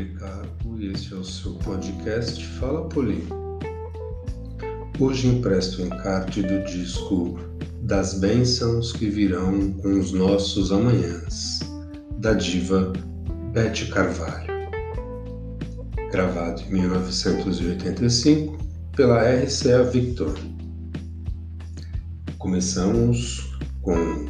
Policarpo 0.00 0.78
e 0.78 0.92
este 0.92 1.12
é 1.12 1.16
o 1.18 1.24
seu 1.24 1.52
podcast 1.56 2.42
Fala 2.58 2.88
Poli. 2.88 3.22
Hoje 4.98 5.28
empresto 5.28 5.82
o 5.82 5.86
encarte 5.86 6.40
do 6.40 6.64
disco 6.64 7.38
Das 7.82 8.14
Bênçãos 8.14 8.92
que 8.92 9.10
Virão 9.10 9.72
com 9.74 9.98
os 9.98 10.12
Nossos 10.12 10.72
Amanhãs, 10.72 11.60
da 12.16 12.32
diva 12.32 12.94
Beth 13.52 13.90
Carvalho. 13.92 14.50
Gravado 16.10 16.62
em 16.62 16.70
1985 16.70 18.56
pela 18.96 19.22
RCA 19.22 19.82
Victor. 19.84 20.34
Começamos 22.38 23.54
com 23.82 24.26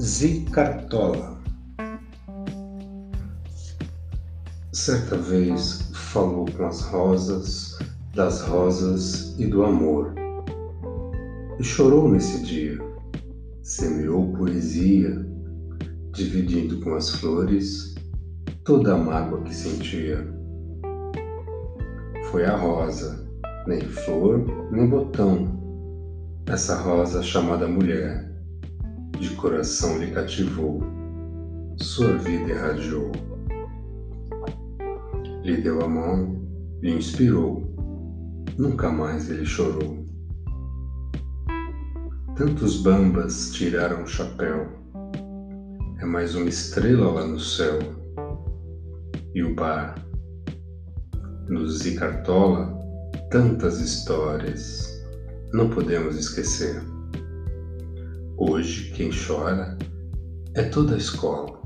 Zicartola. 0.00 1.35
Certa 4.76 5.16
vez 5.16 5.88
falou 5.94 6.44
com 6.54 6.66
as 6.66 6.82
rosas, 6.82 7.78
das 8.14 8.42
rosas 8.42 9.34
e 9.38 9.46
do 9.46 9.64
amor. 9.64 10.14
E 11.58 11.64
chorou 11.64 12.10
nesse 12.10 12.44
dia, 12.44 12.78
semeou 13.62 14.34
poesia, 14.34 15.26
dividindo 16.12 16.78
com 16.82 16.94
as 16.94 17.08
flores 17.08 17.94
toda 18.64 18.92
a 18.92 18.98
mágoa 18.98 19.40
que 19.44 19.54
sentia. 19.54 20.28
Foi 22.30 22.44
a 22.44 22.54
rosa, 22.54 23.26
nem 23.66 23.80
flor, 23.80 24.44
nem 24.70 24.86
botão, 24.86 25.58
essa 26.48 26.76
rosa 26.76 27.22
chamada 27.22 27.66
mulher, 27.66 28.30
de 29.18 29.30
coração 29.36 29.96
lhe 29.96 30.10
cativou, 30.10 30.82
sua 31.78 32.18
vida 32.18 32.50
irradiou 32.50 33.35
lhe 35.46 35.58
deu 35.58 35.80
a 35.80 35.88
mão, 35.88 36.44
lhe 36.82 36.90
inspirou. 36.90 37.72
Nunca 38.58 38.90
mais 38.90 39.30
ele 39.30 39.46
chorou. 39.46 40.04
Tantos 42.34 42.82
bambas 42.82 43.52
tiraram 43.52 44.02
o 44.02 44.08
chapéu. 44.08 44.66
É 46.00 46.04
mais 46.04 46.34
uma 46.34 46.48
estrela 46.48 47.12
lá 47.12 47.24
no 47.24 47.38
céu. 47.38 47.78
E 49.36 49.44
o 49.44 49.54
bar. 49.54 49.94
No 51.48 51.68
Zicartola, 51.68 52.76
tantas 53.30 53.78
histórias. 53.80 55.00
Não 55.52 55.70
podemos 55.70 56.16
esquecer. 56.16 56.82
Hoje, 58.36 58.90
quem 58.94 59.10
chora 59.10 59.78
é 60.54 60.64
toda 60.64 60.96
a 60.96 60.98
escola. 60.98 61.62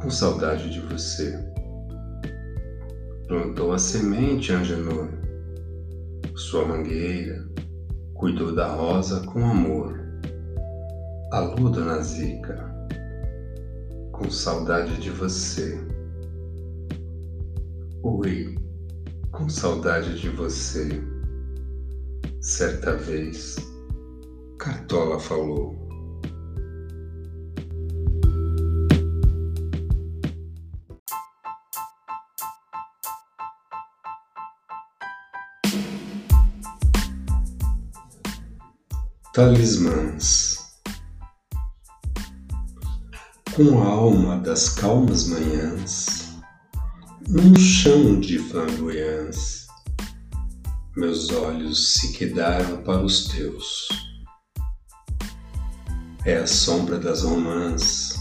Com 0.00 0.08
saudade 0.08 0.70
de 0.70 0.80
você. 0.80 1.55
Plantou 3.28 3.72
a 3.72 3.78
semente, 3.78 4.52
Angenor, 4.52 5.08
sua 6.36 6.64
mangueira, 6.64 7.44
cuidou 8.14 8.54
da 8.54 8.68
rosa 8.68 9.20
com 9.26 9.44
amor. 9.44 10.00
Alô, 11.32 11.68
dona 11.68 12.00
Zica, 12.02 12.72
com 14.12 14.30
saudade 14.30 15.00
de 15.00 15.10
você. 15.10 15.76
Oi, 18.04 18.54
com 19.32 19.48
saudade 19.48 20.20
de 20.20 20.28
você. 20.28 20.88
Certa 22.40 22.96
vez, 22.96 23.56
Cartola 24.56 25.18
falou. 25.18 25.85
Talismãs. 39.36 40.56
Com 43.54 43.82
a 43.82 43.86
alma 43.86 44.38
das 44.38 44.70
calmas 44.70 45.28
manhãs, 45.28 46.38
num 47.28 47.54
chão 47.54 48.18
de 48.18 48.38
flamboyãs, 48.38 49.66
meus 50.96 51.30
olhos 51.32 51.92
se 51.92 52.14
quedaram 52.14 52.82
para 52.82 53.04
os 53.04 53.26
teus. 53.26 53.88
É 56.24 56.38
a 56.38 56.46
sombra 56.46 56.98
das 56.98 57.22
romãs, 57.22 58.14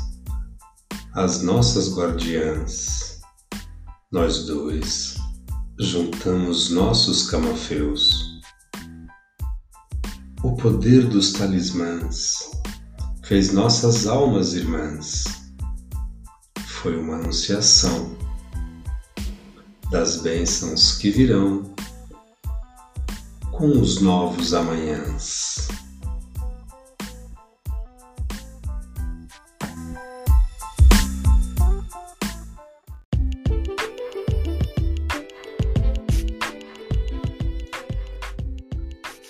as 1.14 1.42
nossas 1.42 1.98
guardiãs, 1.98 3.22
nós 4.12 4.46
dois 4.48 5.16
juntamos 5.80 6.72
nossos 6.72 7.30
camafeus 7.30 8.35
o 10.46 10.56
poder 10.56 11.08
dos 11.08 11.34
talismãs 11.34 12.52
fez 13.24 13.52
nossas 13.52 14.06
almas 14.06 14.54
irmãs. 14.54 15.24
Foi 16.68 16.96
uma 16.96 17.16
anunciação 17.16 18.16
das 19.90 20.18
bênçãos 20.18 21.00
que 21.00 21.10
virão 21.10 21.64
com 23.54 23.72
os 23.72 24.02
novos 24.02 24.54
amanhãs. 24.54 25.68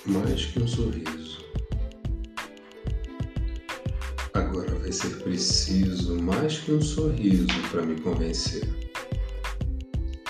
Mais 0.08 0.46
que 0.46 0.62
um 0.62 0.68
sorriso. 0.68 1.44
Agora 4.34 4.76
vai 4.76 4.92
ser 4.92 5.16
preciso 5.24 6.22
mais 6.22 6.60
que 6.60 6.72
um 6.72 6.82
sorriso 6.82 7.48
para 7.72 7.82
me 7.82 8.00
convencer. 8.02 8.68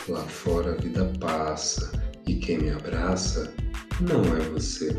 Lá 0.07 0.23
fora 0.23 0.73
a 0.73 0.75
vida 0.75 1.11
passa 1.19 1.91
e 2.27 2.35
quem 2.35 2.59
me 2.59 2.69
abraça 2.69 3.53
não 4.01 4.21
é 4.37 4.39
você. 4.49 4.95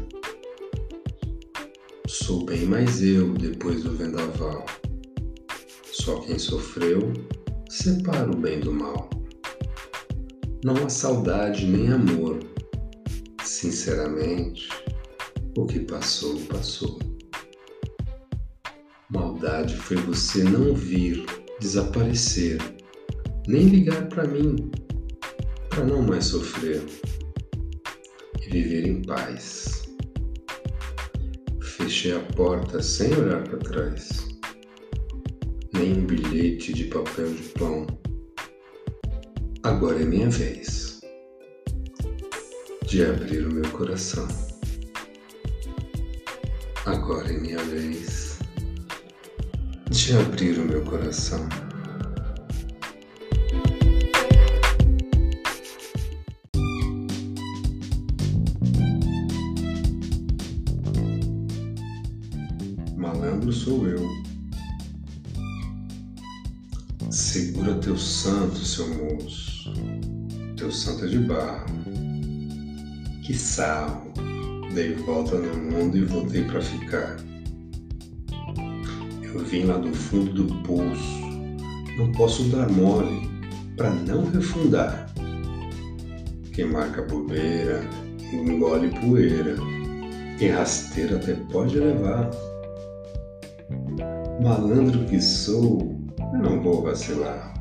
Sou 2.08 2.44
bem 2.44 2.66
mais 2.66 3.02
eu 3.02 3.32
depois 3.34 3.82
do 3.82 3.92
vendaval. 3.92 4.66
Só 5.92 6.20
quem 6.20 6.38
sofreu 6.38 7.12
separa 7.70 8.30
o 8.30 8.36
bem 8.36 8.60
do 8.60 8.72
mal. 8.72 9.08
Não 10.64 10.74
há 10.84 10.88
saudade 10.88 11.66
nem 11.66 11.92
amor 11.92 12.40
Sinceramente, 13.58 14.68
o 15.56 15.64
que 15.64 15.80
passou, 15.80 16.38
passou. 16.42 16.98
Maldade 19.08 19.74
foi 19.78 19.96
você 19.96 20.44
não 20.44 20.74
vir, 20.74 21.24
desaparecer, 21.58 22.58
nem 23.48 23.62
ligar 23.62 24.08
para 24.10 24.28
mim, 24.28 24.70
para 25.70 25.84
não 25.84 26.02
mais 26.02 26.26
sofrer 26.26 26.84
e 28.42 28.50
viver 28.50 28.86
em 28.86 29.00
paz. 29.00 29.84
Fechei 31.62 32.14
a 32.14 32.20
porta 32.20 32.82
sem 32.82 33.10
olhar 33.14 33.42
para 33.42 33.58
trás, 33.58 34.28
nem 35.72 35.94
um 35.94 36.04
bilhete 36.04 36.74
de 36.74 36.84
papel 36.84 37.32
de 37.32 37.42
pão. 37.54 37.86
Agora 39.62 40.02
é 40.02 40.04
minha 40.04 40.28
vez 40.28 40.85
de 42.86 43.04
abrir 43.04 43.44
o 43.44 43.52
meu 43.52 43.68
coração. 43.70 44.28
Agora 46.84 47.28
é 47.28 47.36
minha 47.36 47.58
vez 47.64 48.38
de 49.90 50.16
abrir 50.16 50.56
o 50.60 50.64
meu 50.64 50.84
coração. 50.84 51.48
Malandro 62.96 63.52
sou 63.52 63.88
eu. 63.88 64.08
Segura 67.10 67.74
teu 67.80 67.98
santo, 67.98 68.58
seu 68.58 68.88
moço. 68.94 69.72
Teu 70.56 70.70
santo 70.70 71.04
é 71.04 71.08
de 71.08 71.18
barro 71.18 71.85
que 73.26 73.34
sarro! 73.34 74.12
Dei 74.72 74.94
volta 74.94 75.36
no 75.36 75.56
mundo 75.56 75.96
e 75.96 76.04
voltei 76.04 76.44
para 76.44 76.60
ficar. 76.60 77.16
Eu 79.20 79.40
vim 79.40 79.64
lá 79.64 79.78
do 79.78 79.92
fundo 79.92 80.44
do 80.44 80.54
poço, 80.62 81.20
não 81.98 82.12
posso 82.12 82.44
dar 82.44 82.70
mole 82.70 83.28
para 83.76 83.90
não 83.90 84.30
refundar. 84.30 85.12
Quem 86.52 86.66
marca 86.66 87.02
bobeira, 87.02 87.80
engole 88.32 88.90
poeira, 89.00 89.56
e 90.40 90.46
rasteira 90.46 91.16
até 91.16 91.34
pode 91.50 91.78
levar. 91.78 92.30
Malandro 94.40 95.04
que 95.06 95.20
sou, 95.20 95.98
não 96.32 96.62
vou 96.62 96.82
vacilar. 96.82 97.52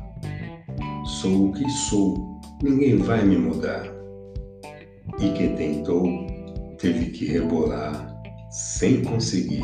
Sou 1.04 1.48
o 1.48 1.52
que 1.52 1.68
sou, 1.70 2.40
ninguém 2.62 2.98
vai 2.98 3.24
me 3.24 3.36
mudar. 3.36 3.95
E 5.18 5.30
quem 5.30 5.54
tentou 5.54 6.26
teve 6.78 7.06
que 7.10 7.26
rebolar 7.26 8.14
sem 8.50 9.02
conseguir. 9.02 9.62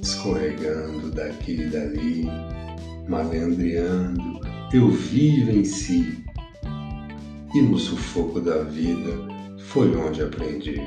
Escorregando 0.00 1.10
daqui 1.10 1.62
e 1.62 1.66
dali, 1.68 2.28
malandreando, 3.08 4.40
eu 4.72 4.90
vi 4.90 5.40
e 5.40 5.44
venci. 5.44 6.24
E 7.54 7.62
no 7.62 7.78
sufoco 7.78 8.40
da 8.40 8.62
vida 8.62 9.10
foi 9.58 9.94
onde 9.96 10.22
aprendi. 10.22 10.80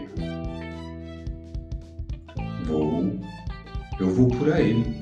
Vou, 2.66 3.20
eu 4.00 4.10
vou 4.10 4.28
por 4.28 4.54
aí, 4.54 5.02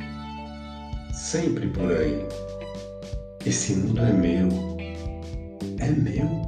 sempre 1.13 1.67
por 1.67 1.91
aí. 1.91 2.25
Esse 3.45 3.75
mundo 3.75 4.01
é 4.01 4.13
meu, 4.13 4.49
é 5.79 5.91
meu. 5.91 6.40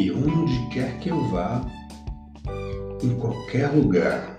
E 0.00 0.10
onde 0.10 0.66
quer 0.70 0.98
que 0.98 1.10
eu 1.10 1.28
vá, 1.28 1.60
em 3.02 3.14
qualquer 3.16 3.66
lugar, 3.66 4.34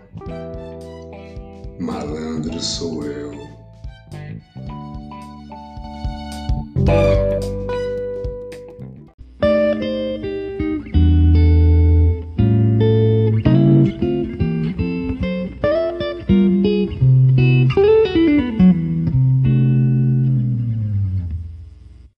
malandro 1.80 2.60
sou 2.60 3.06
eu. 3.06 3.51